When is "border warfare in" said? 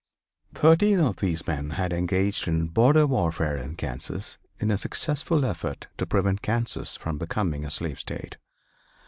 2.69-3.75